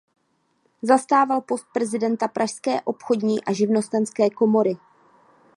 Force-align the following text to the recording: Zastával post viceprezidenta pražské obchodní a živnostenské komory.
Zastával 0.81 1.41
post 1.41 1.61
viceprezidenta 1.63 2.27
pražské 2.27 2.81
obchodní 2.81 3.43
a 3.43 3.53
živnostenské 3.53 4.29
komory. 4.29 4.77